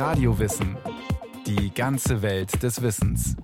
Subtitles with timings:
[0.00, 0.78] Radiowissen.
[1.46, 3.36] Die ganze Welt des Wissens.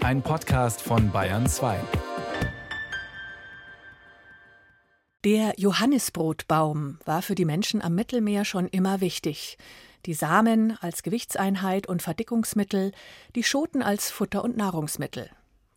[0.00, 1.80] Ein Podcast von Bayern 2.
[5.24, 9.56] Der Johannisbrotbaum war für die Menschen am Mittelmeer schon immer wichtig.
[10.04, 12.92] Die Samen als Gewichtseinheit und Verdickungsmittel,
[13.34, 15.30] die Schoten als Futter und Nahrungsmittel.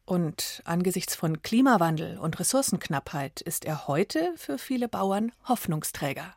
[0.03, 6.35] Und angesichts von Klimawandel und Ressourcenknappheit ist er heute für viele Bauern Hoffnungsträger.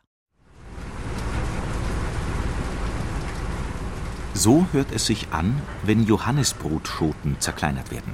[4.35, 8.13] So hört es sich an, wenn Johannisbrotschoten zerkleinert werden.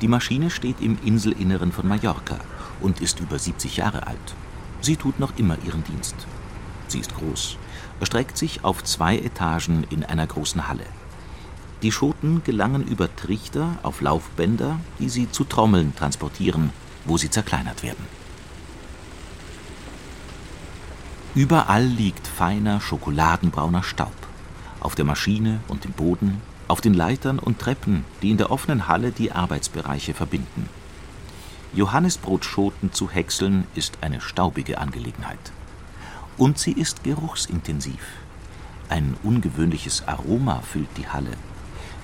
[0.00, 2.38] Die Maschine steht im Inselinneren von Mallorca
[2.80, 4.34] und ist über 70 Jahre alt.
[4.80, 6.14] Sie tut noch immer ihren Dienst.
[6.88, 7.58] Sie ist groß,
[8.00, 10.86] erstreckt sich auf zwei Etagen in einer großen Halle.
[11.82, 16.70] Die Schoten gelangen über Trichter auf Laufbänder, die sie zu Trommeln transportieren,
[17.04, 18.06] wo sie zerkleinert werden.
[21.34, 24.25] Überall liegt feiner schokoladenbrauner Staub.
[24.80, 28.88] Auf der Maschine und im Boden, auf den Leitern und Treppen, die in der offenen
[28.88, 30.68] Halle die Arbeitsbereiche verbinden.
[31.72, 35.52] Johannisbrotschoten zu häckseln ist eine staubige Angelegenheit.
[36.38, 38.00] Und sie ist geruchsintensiv.
[38.88, 41.32] Ein ungewöhnliches Aroma füllt die Halle.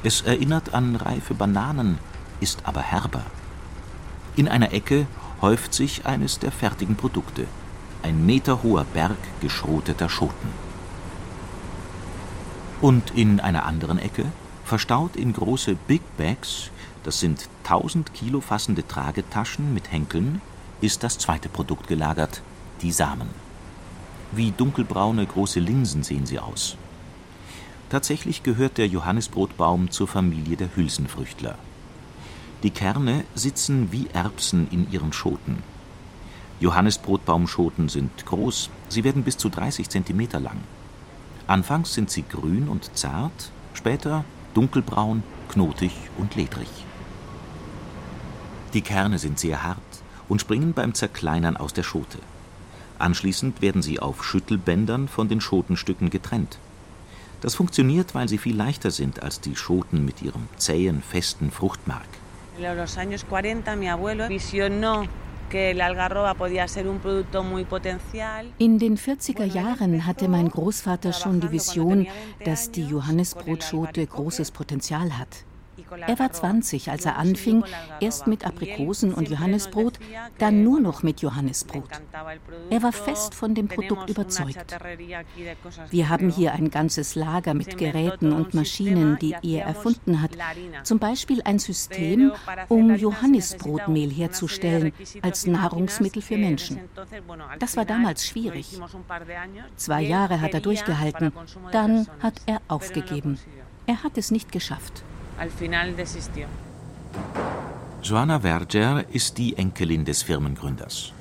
[0.02, 1.98] Es erinnert an reife Bananen,
[2.40, 3.22] ist aber herber.
[4.34, 5.06] In einer Ecke
[5.40, 7.46] häuft sich eines der fertigen Produkte,
[8.02, 10.71] ein meterhoher Berg geschroteter Schoten.
[12.82, 14.24] Und in einer anderen Ecke,
[14.64, 16.72] verstaut in große Big Bags,
[17.04, 20.40] das sind 1000 Kilo fassende Tragetaschen mit Henkeln,
[20.80, 22.42] ist das zweite Produkt gelagert,
[22.82, 23.28] die Samen.
[24.32, 26.76] Wie dunkelbraune große Linsen sehen sie aus.
[27.88, 31.58] Tatsächlich gehört der Johannisbrotbaum zur Familie der Hülsenfrüchtler.
[32.64, 35.62] Die Kerne sitzen wie Erbsen in ihren Schoten.
[36.58, 40.58] Johannisbrotbaumschoten sind groß, sie werden bis zu 30 Zentimeter lang.
[41.52, 46.70] Anfangs sind sie grün und zart, später dunkelbraun, knotig und ledrig.
[48.72, 49.76] Die Kerne sind sehr hart
[50.30, 52.16] und springen beim Zerkleinern aus der Schote.
[52.98, 56.56] Anschließend werden sie auf Schüttelbändern von den Schotenstücken getrennt.
[57.42, 62.08] Das funktioniert, weil sie viel leichter sind als die Schoten mit ihrem zähen, festen Fruchtmark.
[62.56, 62.62] In
[68.78, 72.06] den 40er Jahren hatte mein Großvater schon die Vision,
[72.44, 75.44] dass die Johannisbrotschote großes Potenzial hat.
[76.06, 77.64] Er war 20, als er anfing,
[78.00, 79.98] erst mit Aprikosen und Johannisbrot,
[80.38, 81.88] dann nur noch mit Johannisbrot.
[82.70, 84.76] Er war fest von dem Produkt überzeugt.
[85.90, 90.32] Wir haben hier ein ganzes Lager mit Geräten und Maschinen, die er erfunden hat.
[90.82, 92.32] Zum Beispiel ein System,
[92.68, 96.80] um Johannisbrotmehl herzustellen als Nahrungsmittel für Menschen.
[97.58, 98.78] Das war damals schwierig.
[99.76, 101.32] Zwei Jahre hat er durchgehalten,
[101.70, 103.38] dann hat er aufgegeben.
[103.86, 105.04] Er hat es nicht geschafft.
[105.42, 106.46] Al final desistió.
[108.00, 111.12] Joanna Verger ist die Enkelin des Firmengründers.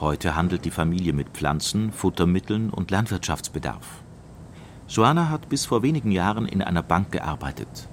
[0.00, 3.86] Heute handelt die Familie mit Pflanzen, Futtermitteln und Landwirtschaftsbedarf.
[4.88, 7.86] Joanna hat bis vor wenigen Jahren in einer Bank gearbeitet.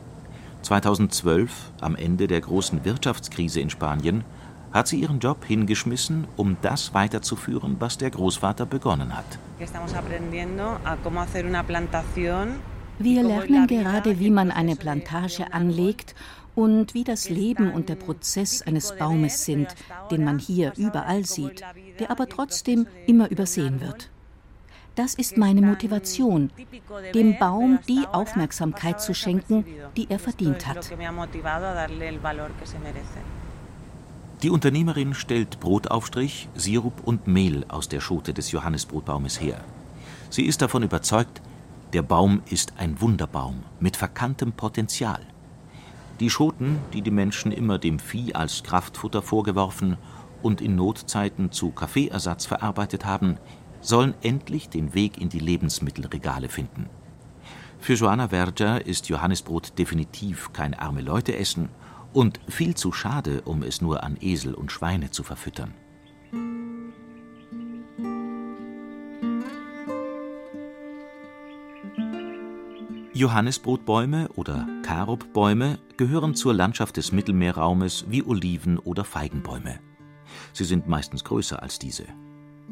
[0.62, 1.52] 2012,
[1.82, 4.24] am Ende der großen Wirtschaftskrise in Spanien,
[4.72, 9.26] hat sie ihren Job hingeschmissen, um das weiterzuführen, was der Großvater begonnen hat.
[13.00, 16.16] Wir lernen gerade, wie man eine Plantage anlegt
[16.56, 19.68] und wie das Leben und der Prozess eines Baumes sind,
[20.12, 21.62] den man hier überall sieht,
[22.00, 24.10] der aber trotzdem immer übersehen wird.
[24.96, 26.52] Das ist meine Motivation,
[27.16, 29.66] dem Baum die Aufmerksamkeit zu schenken,
[29.98, 30.92] die er verdient hat.
[34.44, 39.62] Die Unternehmerin stellt Brotaufstrich, Sirup und Mehl aus der Schote des Johannisbrotbaumes her.
[40.30, 41.42] Sie ist davon überzeugt,
[41.94, 45.22] der Baum ist ein Wunderbaum mit verkanntem Potenzial.
[46.20, 49.98] Die Schoten, die die Menschen immer dem Vieh als Kraftfutter vorgeworfen
[50.42, 53.38] und in Notzeiten zu Kaffeeersatz verarbeitet haben,
[53.82, 56.90] sollen endlich den Weg in die Lebensmittelregale finden.
[57.80, 61.70] Für Joanna Verger ist Johannisbrot definitiv kein arme Leute essen
[62.12, 65.74] und viel zu schade, um es nur an Esel und Schweine zu verfüttern.
[73.24, 79.80] Johannisbrotbäume oder Karobbäume gehören zur Landschaft des Mittelmeerraumes wie Oliven oder Feigenbäume.
[80.52, 82.04] Sie sind meistens größer als diese.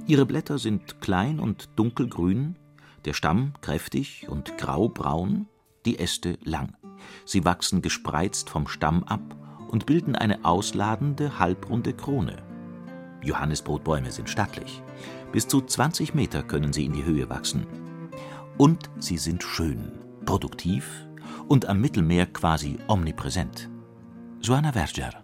[0.08, 2.58] Ihre Blätter sind klein und dunkelgrün,
[3.06, 5.48] der Stamm kräftig und graubraun,
[5.86, 6.76] die Äste lang.
[7.24, 9.22] Sie wachsen gespreizt vom Stamm ab
[9.70, 12.44] und bilden eine ausladende, halbrunde Krone.
[13.24, 14.84] Johannisbrotbäume sind stattlich.
[15.32, 17.66] Bis zu 20 Meter können sie in die Höhe wachsen.
[18.58, 20.01] Und sie sind schön.
[20.26, 21.08] Produktiv
[21.48, 23.70] und am Mittelmeer quasi omnipräsent.
[24.42, 25.24] Joana Verger.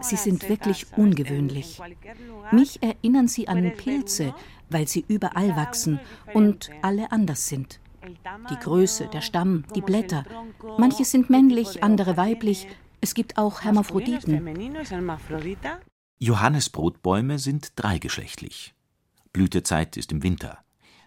[0.00, 1.80] Sie sind wirklich ungewöhnlich.
[2.52, 4.34] Mich erinnern sie an Pilze,
[4.70, 5.98] weil sie überall wachsen
[6.32, 7.80] und alle anders sind.
[8.50, 10.24] Die Größe, der Stamm, die Blätter.
[10.78, 12.68] Manche sind männlich, andere weiblich.
[13.00, 14.42] Es gibt auch Hermaphroditen.
[16.18, 18.74] Johannesbrotbäume sind dreigeschlechtlich.
[19.32, 20.65] Blütezeit ist im Winter.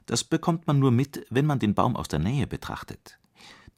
[0.09, 3.19] Das bekommt man nur mit, wenn man den Baum aus der Nähe betrachtet.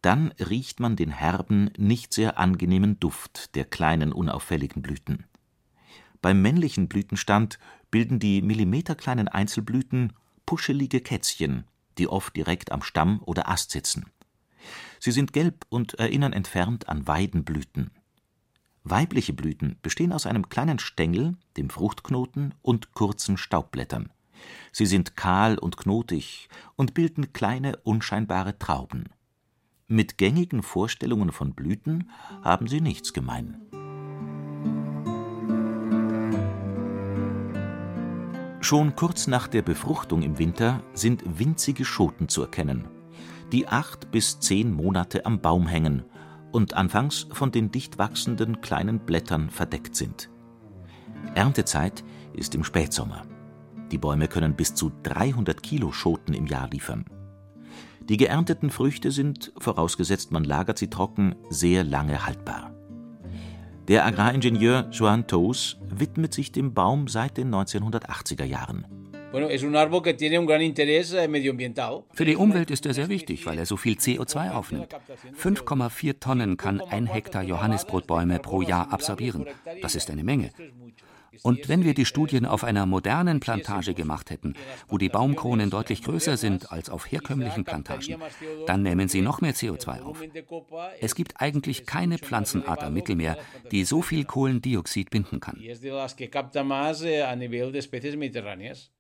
[0.02, 5.26] Dann riecht man den herben, nicht sehr angenehmen Duft der kleinen, unauffälligen Blüten.
[6.22, 7.60] Beim männlichen Blütenstand
[7.92, 10.14] bilden die millimeterkleinen Einzelblüten
[10.46, 11.66] puschelige Kätzchen,
[11.98, 14.06] die oft direkt am Stamm oder Ast sitzen.
[15.02, 17.92] Sie sind gelb und erinnern entfernt an Weidenblüten.
[18.86, 24.14] Weibliche Blüten bestehen aus einem kleinen Stängel, dem Fruchtknoten und kurzen Staubblättern.
[24.72, 29.10] Sie sind kahl und knotig und bilden kleine unscheinbare Trauben.
[29.88, 32.10] Mit gängigen Vorstellungen von Blüten
[32.44, 33.58] haben sie nichts gemein.
[38.62, 42.88] Schon kurz nach der Befruchtung im Winter sind winzige Schoten zu erkennen,
[43.52, 46.06] die acht bis zehn Monate am Baum hängen
[46.52, 50.30] und anfangs von den dicht wachsenden kleinen Blättern verdeckt sind.
[51.36, 52.04] Erntezeit
[52.34, 53.24] ist im Spätsommer.
[53.92, 57.06] Die Bäume können bis zu 300 Kilo Schoten im Jahr liefern.
[58.08, 62.74] Die geernteten Früchte sind, vorausgesetzt man lagert sie trocken, sehr lange haltbar.
[63.88, 68.86] Der Agraringenieur Joan Toos widmet sich dem Baum seit den 1980er Jahren.
[69.34, 69.58] Eh,
[72.14, 74.94] Für die Umwelt ist er sehr wichtig, weil er so viel CO2 aufnimmt.
[75.42, 79.46] 5,4 Tonnen kann ein Hektar Johannisbrotbäume pro Jahr absorbieren.
[79.82, 80.52] Das ist eine Menge.
[81.44, 84.56] Und wenn wir die Studien auf einer modernen Plantage gemacht hätten,
[84.88, 88.18] wo die Baumkronen deutlich größer sind als auf herkömmlichen Plantagen,
[88.68, 90.22] dann nehmen sie noch mehr CO2 auf.
[91.00, 93.38] Es gibt eigentlich keine Pflanzenart am Mittelmeer,
[93.72, 95.58] die so viel Kohlendioxid binden kann.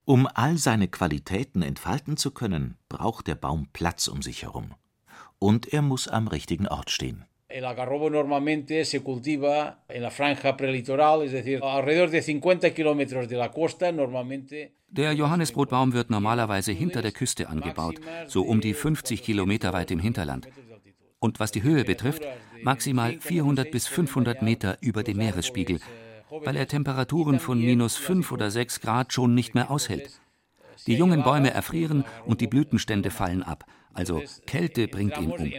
[0.05, 4.73] Um all seine Qualitäten entfalten zu können, braucht der Baum Platz um sich herum.
[5.39, 7.25] Und er muss am richtigen Ort stehen.
[7.53, 13.27] El algarrobo normalmente se cultiva en la franja prelitoral, es decir, alrededor de 50 kilómetros
[13.27, 14.73] de la costa, normalmente.
[14.87, 19.99] Der Johannisbrotbaum wird normalerweise hinter der Küste angebaut, so um die 50 Kilometer weit im
[19.99, 20.47] Hinterland.
[21.19, 22.23] Und was die Höhe betrifft,
[22.63, 25.79] maximal 400 bis 500 Meter über dem Meeresspiegel,
[26.29, 30.19] weil er Temperaturen von minus 5 oder 6 Grad schon nicht mehr aushält.
[30.87, 35.51] Die jungen Bäume erfrieren und die Blütenstände fallen ab, also Kälte bringt ihn um.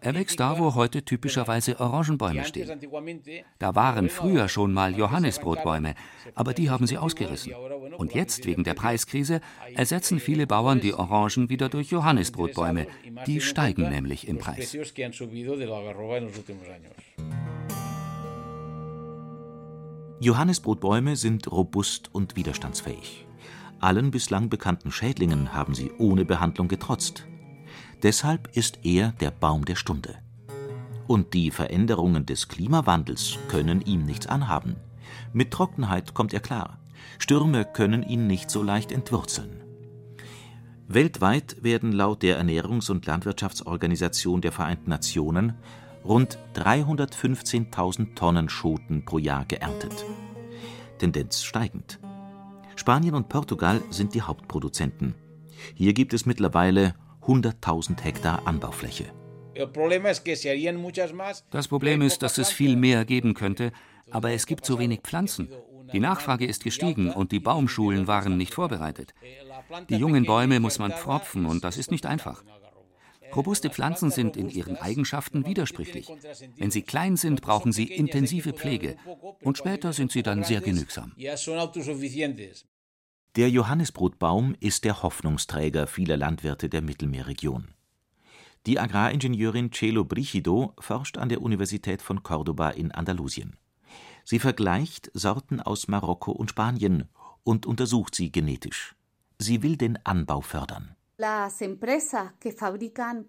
[0.00, 2.78] Er wächst da, wo heute typischerweise Orangenbäume stehen.
[3.58, 5.94] Da waren früher schon mal Johannisbrotbäume,
[6.34, 7.54] aber die haben sie ausgerissen.
[7.96, 9.40] Und jetzt, wegen der Preiskrise,
[9.74, 12.86] ersetzen viele Bauern die Orangen wieder durch Johannisbrotbäume.
[13.26, 14.76] Die steigen nämlich im Preis.
[20.20, 23.26] Johannisbrotbäume sind robust und widerstandsfähig.
[23.80, 27.26] Allen bislang bekannten Schädlingen haben sie ohne Behandlung getrotzt.
[28.04, 30.14] Deshalb ist er der Baum der Stunde.
[31.06, 34.76] Und die Veränderungen des Klimawandels können ihm nichts anhaben.
[35.32, 36.78] Mit Trockenheit kommt er klar.
[37.18, 39.62] Stürme können ihn nicht so leicht entwurzeln.
[40.86, 45.54] Weltweit werden laut der Ernährungs- und Landwirtschaftsorganisation der Vereinten Nationen
[46.04, 50.04] rund 315.000 Tonnen Schoten pro Jahr geerntet.
[50.98, 51.98] Tendenz steigend.
[52.76, 55.14] Spanien und Portugal sind die Hauptproduzenten.
[55.74, 56.94] Hier gibt es mittlerweile
[57.26, 59.12] 100.000 Hektar Anbaufläche.
[61.50, 63.72] Das Problem ist, dass es viel mehr geben könnte,
[64.10, 65.48] aber es gibt so wenig Pflanzen.
[65.92, 69.14] Die Nachfrage ist gestiegen und die Baumschulen waren nicht vorbereitet.
[69.88, 72.42] Die jungen Bäume muss man pfropfen und das ist nicht einfach.
[73.34, 76.08] Robuste Pflanzen sind in ihren Eigenschaften widersprüchlich.
[76.56, 78.96] Wenn sie klein sind, brauchen sie intensive Pflege
[79.42, 81.12] und später sind sie dann sehr genügsam.
[83.36, 87.66] Der Johannisbrotbaum ist der Hoffnungsträger vieler Landwirte der Mittelmeerregion.
[88.64, 93.56] Die Agraringenieurin Celo Brigido forscht an der Universität von Cordoba in Andalusien.
[94.24, 97.08] Sie vergleicht Sorten aus Marokko und Spanien
[97.42, 98.94] und untersucht sie genetisch.
[99.40, 100.93] Sie will den Anbau fördern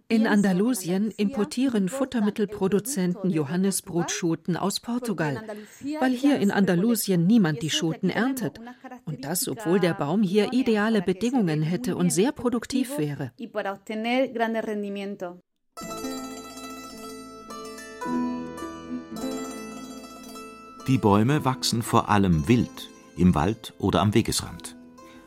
[0.07, 5.43] in Andalusien importieren Futtermittelproduzenten Johannisbrotschoten aus Portugal,
[5.99, 8.59] weil hier in Andalusien niemand die Schoten erntet.
[9.05, 13.31] Und das, obwohl der Baum hier ideale Bedingungen hätte und sehr produktiv wäre.
[20.87, 24.74] Die Bäume wachsen vor allem wild, im Wald oder am Wegesrand.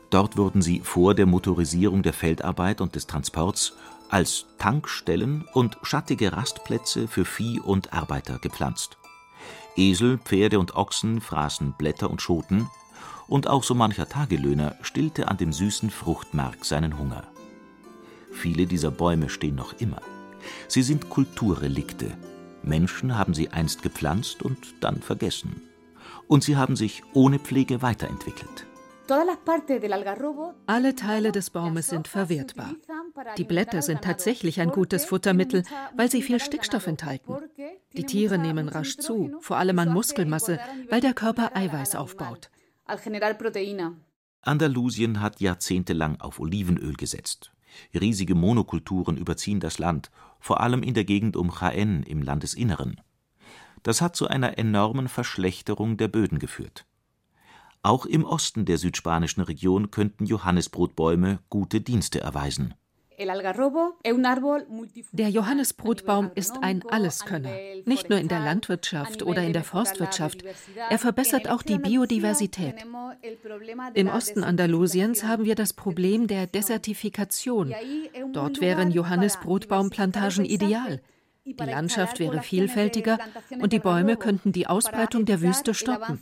[0.09, 3.73] Dort wurden sie vor der Motorisierung der Feldarbeit und des Transports
[4.09, 8.97] als Tankstellen und schattige Rastplätze für Vieh und Arbeiter gepflanzt.
[9.75, 12.69] Esel, Pferde und Ochsen fraßen Blätter und Schoten,
[13.27, 17.23] und auch so mancher Tagelöhner stillte an dem süßen Fruchtmark seinen Hunger.
[18.31, 20.01] Viele dieser Bäume stehen noch immer.
[20.67, 22.17] Sie sind Kulturrelikte.
[22.63, 25.61] Menschen haben sie einst gepflanzt und dann vergessen.
[26.27, 28.65] Und sie haben sich ohne Pflege weiterentwickelt.
[30.67, 32.75] Alle Teile des Baumes sind verwertbar.
[33.37, 35.63] Die Blätter sind tatsächlich ein gutes Futtermittel,
[35.95, 37.37] weil sie viel Stickstoff enthalten.
[37.93, 42.49] Die Tiere nehmen rasch zu, vor allem an Muskelmasse, weil der Körper Eiweiß aufbaut.
[44.41, 47.51] Andalusien hat jahrzehntelang auf Olivenöl gesetzt.
[47.93, 53.01] Riesige Monokulturen überziehen das Land, vor allem in der Gegend um Jaén im Landesinneren.
[53.83, 56.85] Das hat zu einer enormen Verschlechterung der Böden geführt.
[57.81, 62.73] Auch im Osten der südspanischen Region könnten Johannisbrotbäume gute Dienste erweisen.
[65.11, 67.51] Der Johannisbrotbaum ist ein Alleskönner,
[67.85, 70.43] nicht nur in der Landwirtschaft oder in der Forstwirtschaft.
[70.89, 72.75] Er verbessert auch die Biodiversität.
[73.93, 77.73] Im Osten Andalusiens haben wir das Problem der Desertifikation.
[78.31, 81.01] Dort wären Johannisbrotbaumplantagen ideal.
[81.49, 83.17] Die Landschaft wäre vielfältiger
[83.59, 86.21] und die Bäume könnten die Ausbreitung der Wüste stoppen.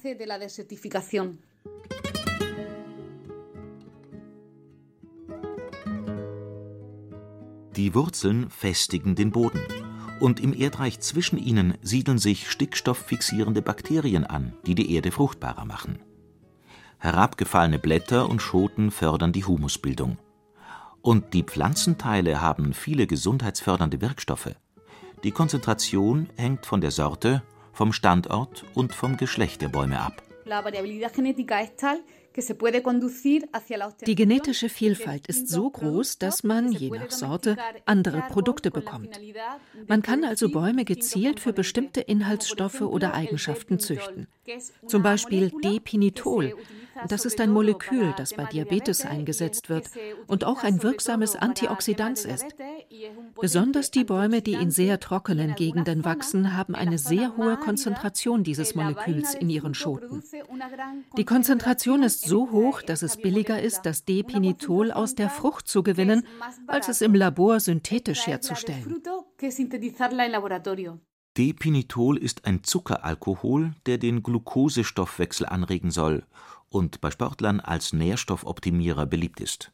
[7.75, 9.61] Die Wurzeln festigen den Boden.
[10.19, 15.99] Und im Erdreich zwischen ihnen siedeln sich stickstofffixierende Bakterien an, die die Erde fruchtbarer machen.
[16.97, 20.17] Herabgefallene Blätter und Schoten fördern die Humusbildung.
[21.03, 24.55] Und die Pflanzenteile haben viele gesundheitsfördernde Wirkstoffe.
[25.23, 27.41] Die Konzentration hängt von der Sorte,
[27.73, 30.21] vom Standort und vom Geschlecht der Bäume ab.
[34.05, 39.19] Die genetische Vielfalt ist so groß, dass man, je nach Sorte, andere Produkte bekommt.
[39.87, 44.27] Man kann also Bäume gezielt für bestimmte Inhaltsstoffe oder Eigenschaften züchten.
[44.85, 46.55] Zum Beispiel D-Pinitol,
[47.07, 49.89] das ist ein Molekül, das bei Diabetes eingesetzt wird
[50.27, 52.45] und auch ein wirksames Antioxidant ist.
[53.39, 58.75] Besonders die Bäume, die in sehr trockenen Gegenden wachsen, haben eine sehr hohe Konzentration dieses
[58.75, 60.23] Moleküls in ihren Schoten.
[61.17, 65.83] Die Konzentration ist so hoch, dass es billiger ist, das Depinitol aus der Frucht zu
[65.83, 66.23] gewinnen,
[66.67, 69.01] als es im Labor synthetisch herzustellen.
[71.37, 76.25] Depinitol ist ein Zuckeralkohol, der den Glukosestoffwechsel anregen soll
[76.69, 79.71] und bei Sportlern als Nährstoffoptimierer beliebt ist.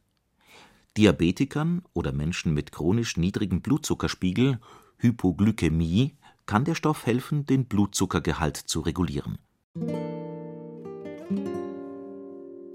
[0.97, 4.59] Diabetikern oder Menschen mit chronisch niedrigem Blutzuckerspiegel
[4.97, 9.37] (Hypoglykämie) kann der Stoff helfen, den Blutzuckergehalt zu regulieren.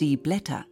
[0.00, 0.66] Die Blätter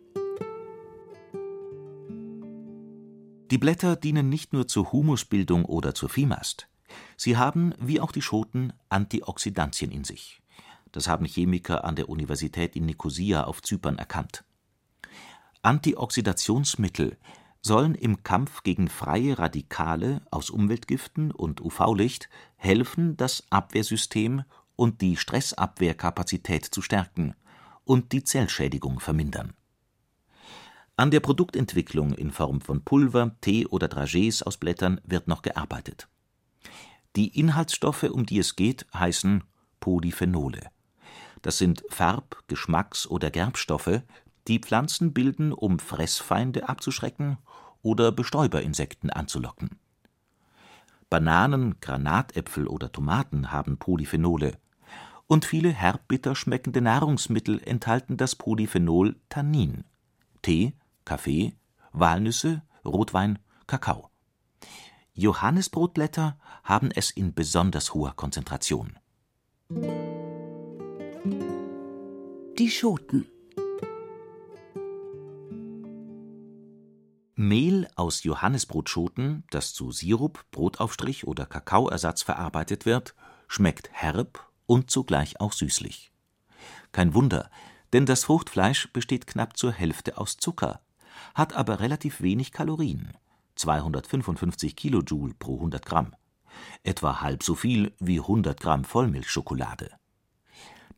[3.50, 6.68] Die Blätter dienen nicht nur zur Humusbildung oder zur Viehmast.
[7.16, 10.42] Sie haben, wie auch die Schoten, Antioxidantien in sich
[10.96, 14.44] das haben Chemiker an der Universität in Nikosia auf Zypern erkannt.
[15.66, 17.16] Antioxidationsmittel
[17.60, 24.44] sollen im Kampf gegen freie Radikale aus Umweltgiften und UV-Licht helfen, das Abwehrsystem
[24.76, 27.34] und die Stressabwehrkapazität zu stärken
[27.82, 29.54] und die Zellschädigung vermindern.
[30.96, 36.06] An der Produktentwicklung in Form von Pulver, Tee oder Dragés aus Blättern wird noch gearbeitet.
[37.16, 39.42] Die Inhaltsstoffe, um die es geht, heißen
[39.80, 40.70] Polyphenole
[41.46, 44.02] das sind Farb Geschmacks oder Gerbstoffe,
[44.48, 47.38] die Pflanzen bilden, um Fressfeinde abzuschrecken
[47.82, 49.78] oder Bestäuberinsekten anzulocken.
[51.08, 54.58] Bananen, Granatäpfel oder Tomaten haben Polyphenole,
[55.28, 59.84] und viele herbbitter schmeckende Nahrungsmittel enthalten das Polyphenol Tannin
[60.42, 60.74] (Tee,
[61.04, 61.54] Kaffee,
[61.92, 64.10] Walnüsse, Rotwein, Kakao).
[65.14, 68.98] Johannisbrotblätter haben es in besonders hoher Konzentration
[72.58, 73.26] die Schoten.
[77.38, 83.14] Mehl aus Johannisbrotschoten, das zu Sirup, Brotaufstrich oder Kakaoersatz verarbeitet wird,
[83.46, 86.12] schmeckt herb und zugleich auch süßlich.
[86.92, 87.50] Kein Wunder,
[87.92, 90.80] denn das Fruchtfleisch besteht knapp zur Hälfte aus Zucker,
[91.34, 93.12] hat aber relativ wenig Kalorien,
[93.56, 96.16] 255 Kilojoule pro 100 Gramm,
[96.84, 99.90] etwa halb so viel wie 100 Gramm Vollmilchschokolade.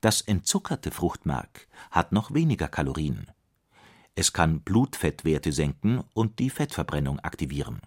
[0.00, 3.28] Das entzuckerte Fruchtmark hat noch weniger Kalorien.
[4.20, 7.80] Es kann Blutfettwerte senken und die Fettverbrennung aktivieren.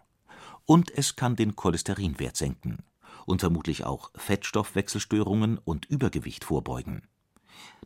[0.66, 2.86] Und es kann den Cholesterinwert senken
[3.26, 7.02] und vermutlich auch Fettstoffwechselstörungen und Übergewicht vorbeugen.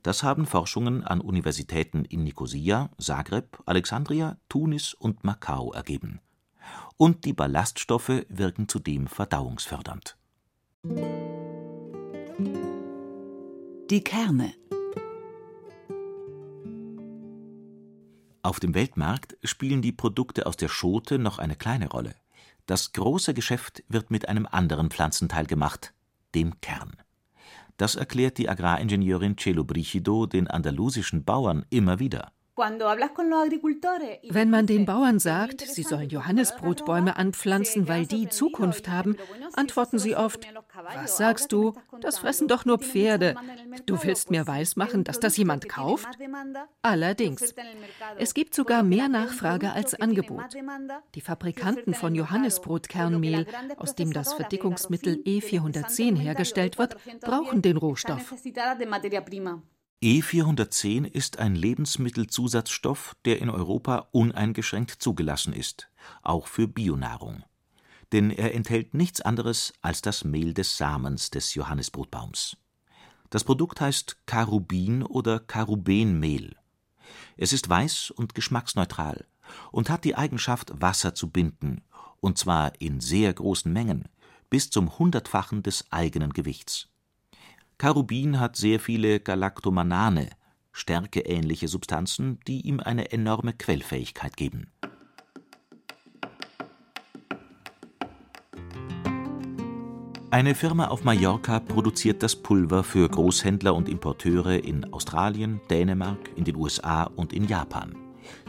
[0.03, 6.19] Das haben Forschungen an Universitäten in Nikosia, Zagreb, Alexandria, Tunis und Macau ergeben.
[6.97, 10.17] Und die Ballaststoffe wirken zudem verdauungsfördernd.
[13.89, 14.53] Die Kerne
[18.45, 22.13] Auf dem Weltmarkt spielen die Produkte aus der Schote noch eine kleine Rolle.
[22.67, 25.95] Das große Geschäft wird mit einem anderen Pflanzenteil gemacht,
[26.35, 26.95] dem Kern.
[27.77, 32.33] Das erklärt die Agraringenieurin Celo Brigido den andalusischen Bauern immer wieder.
[32.57, 39.17] Wenn man den Bauern sagt, sie sollen Johannisbrotbäume anpflanzen, weil die Zukunft haben,
[39.53, 40.47] antworten sie oft,
[40.93, 41.73] was sagst du?
[41.99, 43.35] Das fressen doch nur Pferde.
[43.85, 46.07] Du willst mir weismachen, dass das jemand kauft?
[46.81, 47.53] Allerdings.
[48.17, 50.55] Es gibt sogar mehr Nachfrage als Angebot.
[51.15, 53.47] Die Fabrikanten von Johannisbrotkernmehl,
[53.77, 58.33] aus dem das Verdickungsmittel E410 hergestellt wird, brauchen den Rohstoff.
[60.05, 65.89] E410 ist ein Lebensmittelzusatzstoff, der in Europa uneingeschränkt zugelassen ist,
[66.21, 67.43] auch für Bionahrung.
[68.11, 72.55] Denn er enthält nichts anderes als das Mehl des Samens des Johannisbrotbaums.
[73.31, 76.55] Das Produkt heißt Karubin oder Karubenmehl.
[77.35, 79.25] Es ist weiß und geschmacksneutral
[79.71, 81.81] und hat die Eigenschaft, Wasser zu binden,
[82.19, 84.07] und zwar in sehr großen Mengen,
[84.51, 86.89] bis zum Hundertfachen des eigenen Gewichts
[87.77, 90.29] Karubin hat sehr viele Galactomanane,
[90.71, 94.71] stärkeähnliche Substanzen, die ihm eine enorme Quellfähigkeit geben.
[100.31, 106.43] Eine Firma auf Mallorca produziert das Pulver für Großhändler und Importeure in Australien, Dänemark, in
[106.43, 107.95] den USA und in Japan,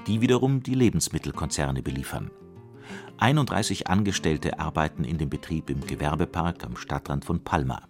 [0.07, 2.31] die wiederum die Lebensmittelkonzerne beliefern.
[3.19, 7.83] 31 Angestellte arbeiten in dem Betrieb im Gewerbepark am Stadtrand von Palma.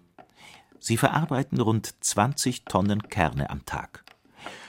[0.79, 4.03] Sie verarbeiten rund 20 Tonnen Kerne am Tag.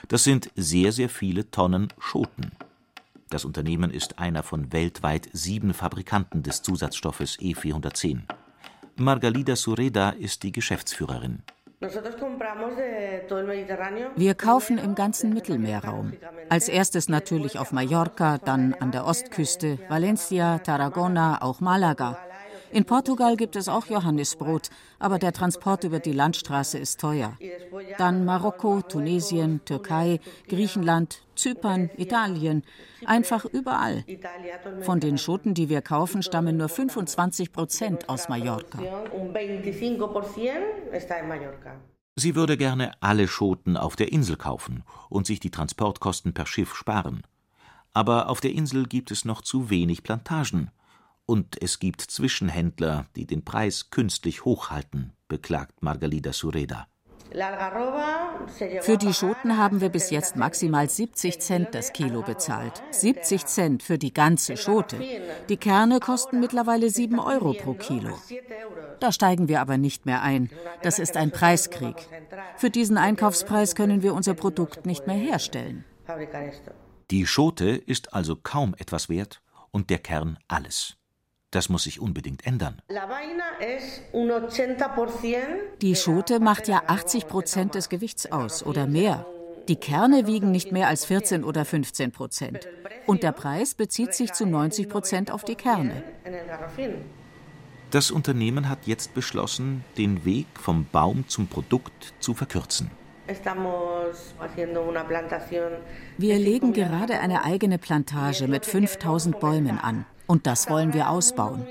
[0.07, 2.51] Das sind sehr, sehr viele Tonnen Schoten.
[3.29, 8.21] Das Unternehmen ist einer von weltweit sieben Fabrikanten des Zusatzstoffes E410.
[8.95, 11.43] Margalida Sureda ist die Geschäftsführerin.
[14.15, 16.11] Wir kaufen im ganzen Mittelmeerraum.
[16.49, 22.17] Als erstes natürlich auf Mallorca, dann an der Ostküste, Valencia, Tarragona, auch Malaga.
[22.71, 27.37] In Portugal gibt es auch Johannisbrot, aber der Transport über die Landstraße ist teuer.
[27.97, 32.63] Dann Marokko, Tunesien, Türkei, Griechenland, Zypern, Italien,
[33.05, 34.03] einfach überall.
[34.81, 38.79] Von den Schoten, die wir kaufen, stammen nur 25 Prozent aus Mallorca.
[42.15, 46.75] Sie würde gerne alle Schoten auf der Insel kaufen und sich die Transportkosten per Schiff
[46.75, 47.23] sparen.
[47.93, 50.69] Aber auf der Insel gibt es noch zu wenig Plantagen.
[51.29, 56.87] Und es gibt Zwischenhändler, die den Preis künstlich hochhalten, beklagt Margalida Sureda.
[58.81, 62.81] Für die Schoten haben wir bis jetzt maximal 70 Cent das Kilo bezahlt.
[62.89, 64.99] 70 Cent für die ganze Schote.
[65.49, 68.17] Die Kerne kosten mittlerweile 7 Euro pro Kilo.
[68.99, 70.49] Da steigen wir aber nicht mehr ein.
[70.81, 72.07] Das ist ein Preiskrieg.
[72.57, 75.85] Für diesen Einkaufspreis können wir unser Produkt nicht mehr herstellen.
[77.11, 80.98] Die Schote ist also kaum etwas wert und der Kern alles.
[81.51, 82.81] Das muss sich unbedingt ändern.
[85.81, 89.25] Die Schote macht ja 80 Prozent des Gewichts aus oder mehr.
[89.67, 92.67] Die Kerne wiegen nicht mehr als 14 oder 15 Prozent.
[93.07, 96.03] Und der Preis bezieht sich zu 90 Prozent auf die Kerne.
[97.91, 102.91] Das Unternehmen hat jetzt beschlossen, den Weg vom Baum zum Produkt zu verkürzen.
[106.17, 110.05] Wir legen gerade eine eigene Plantage mit 5000 Bäumen an.
[110.29, 111.65] Und das wollen wir ausbauen.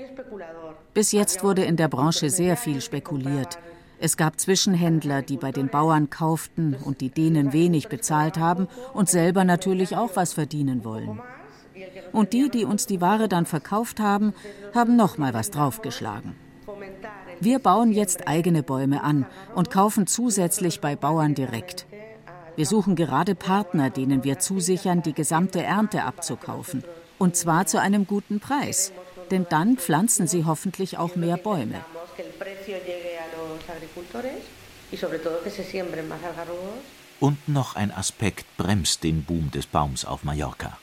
[0.93, 3.57] Bis jetzt wurde in der Branche sehr viel spekuliert.
[3.99, 9.07] Es gab Zwischenhändler, die bei den Bauern kauften und die denen wenig bezahlt haben und
[9.07, 11.21] selber natürlich auch was verdienen wollen.
[12.11, 14.33] Und die, die uns die Ware dann verkauft haben,
[14.75, 16.35] haben noch mal was draufgeschlagen.
[17.39, 21.87] Wir bauen jetzt eigene Bäume an und kaufen zusätzlich bei Bauern direkt.
[22.57, 26.83] Wir suchen gerade Partner, denen wir zusichern, die gesamte Ernte abzukaufen.
[27.19, 28.91] Und zwar zu einem guten Preis.
[29.29, 31.85] Denn dann pflanzen sie hoffentlich auch mehr Bäume.
[37.19, 40.79] Und noch ein Aspekt bremst den Boom des Baums auf Mallorca.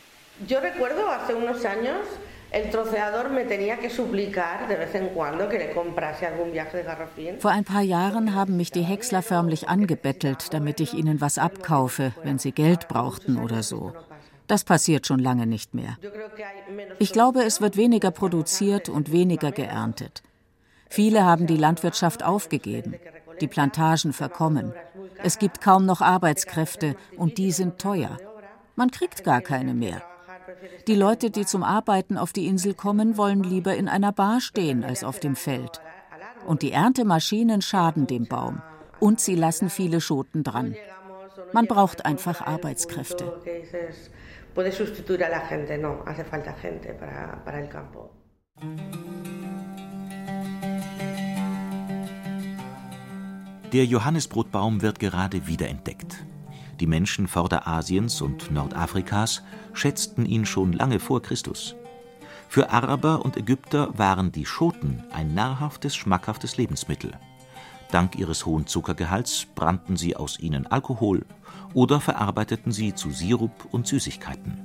[7.38, 12.12] Vor ein paar Jahren haben mich die Häcksler förmlich angebettelt, damit ich ihnen was abkaufe,
[12.22, 13.92] wenn sie Geld brauchten oder so.
[14.47, 15.97] Das passiert schon lange nicht mehr.
[16.99, 20.23] Ich glaube, es wird weniger produziert und weniger geerntet.
[20.89, 22.95] Viele haben die Landwirtschaft aufgegeben.
[23.41, 24.73] Die Plantagen verkommen.
[25.23, 28.17] Es gibt kaum noch Arbeitskräfte und die sind teuer.
[28.77, 30.03] Man kriegt gar keine mehr.
[30.87, 34.85] Die Leute, die zum Arbeiten auf die Insel kommen, wollen lieber in einer Bar stehen
[34.85, 35.81] als auf dem Feld.
[36.47, 38.63] Und die Erntemaschinen schaden dem Baum.
[39.01, 40.77] Und sie lassen viele Schoten dran.
[41.53, 43.41] Man braucht einfach Arbeitskräfte.
[53.75, 56.25] Der Johannisbrotbaum wird gerade wiederentdeckt.
[56.81, 59.42] Die Menschen Vorderasiens und Nordafrikas
[59.75, 61.77] schätzten ihn schon lange vor Christus.
[62.49, 67.12] Für Araber und Ägypter waren die Schoten ein nahrhaftes, schmackhaftes Lebensmittel.
[67.90, 71.25] Dank ihres hohen Zuckergehalts brannten sie aus ihnen Alkohol
[71.72, 74.59] oder verarbeiteten sie zu Sirup und Süßigkeiten.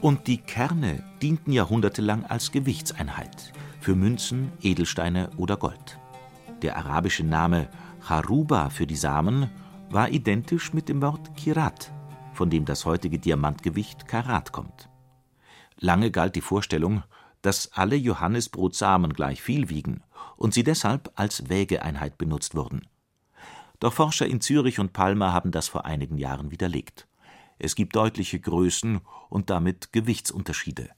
[0.00, 5.98] Und die Kerne dienten jahrhundertelang als Gewichtseinheit für Münzen, Edelsteine oder Gold.
[6.62, 7.68] Der arabische Name
[8.06, 9.50] Charuba für die Samen
[9.90, 11.92] war identisch mit dem Wort Kirat,
[12.32, 14.88] von dem das heutige Diamantgewicht Karat kommt.
[15.78, 17.02] Lange galt die Vorstellung,
[17.42, 20.02] dass alle Johannisbrotsamen gleich viel wiegen
[20.38, 22.88] und sie deshalb als Wägeeinheit benutzt wurden.
[23.80, 27.06] Doch Forscher in Zürich und Palma haben das vor einigen Jahren widerlegt.
[27.58, 30.90] Es gibt deutliche Größen und damit Gewichtsunterschiede.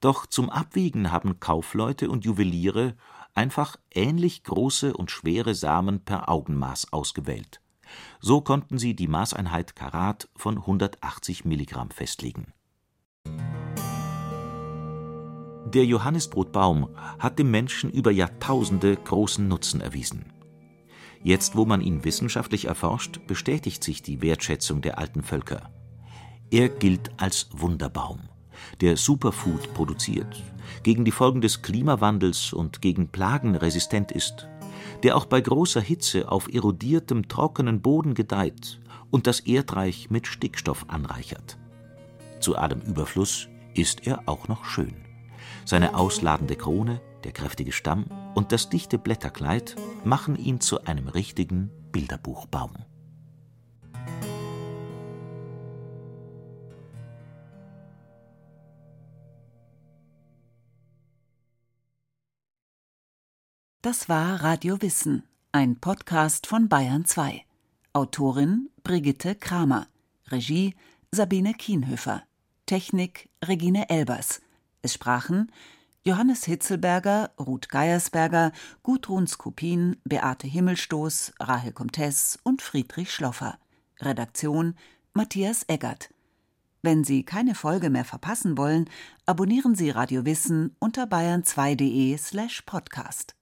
[0.00, 2.96] Doch zum Abwiegen haben Kaufleute und Juweliere
[3.34, 7.60] einfach ähnlich große und schwere Samen per Augenmaß ausgewählt.
[8.20, 12.52] So konnten sie die Maßeinheit Karat von 180 Milligramm festlegen.
[15.74, 20.32] Der Johannisbrotbaum hat dem Menschen über Jahrtausende großen Nutzen erwiesen.
[21.22, 25.70] Jetzt, wo man ihn wissenschaftlich erforscht, bestätigt sich die Wertschätzung der alten Völker.
[26.50, 28.20] Er gilt als Wunderbaum,
[28.80, 30.42] der Superfood produziert,
[30.84, 34.48] gegen die Folgen des Klimawandels und gegen Plagen resistent ist,
[35.02, 40.86] der auch bei großer Hitze auf erodiertem, trockenen Boden gedeiht und das Erdreich mit Stickstoff
[40.88, 41.58] anreichert.
[42.40, 45.07] Zu allem Überfluss ist er auch noch schön.
[45.68, 51.70] Seine ausladende Krone, der kräftige Stamm und das dichte Blätterkleid machen ihn zu einem richtigen
[51.92, 52.72] Bilderbuchbaum.
[63.82, 67.44] Das war Radio Wissen, ein Podcast von Bayern 2.
[67.92, 69.86] Autorin Brigitte Kramer,
[70.28, 70.74] Regie
[71.12, 72.22] Sabine Kienhöfer,
[72.64, 74.40] Technik Regine Elbers.
[74.82, 75.50] Es sprachen
[76.04, 83.58] Johannes Hitzelberger, Ruth Geiersberger, Gudrun Skupin, Beate Himmelstoß, Rahel Comtesse und Friedrich Schloffer.
[84.00, 84.74] Redaktion
[85.12, 86.10] Matthias Eggert.
[86.82, 88.88] Wenn Sie keine Folge mehr verpassen wollen,
[89.26, 93.37] abonnieren Sie Radio Wissen unter bayern2.de slash podcast.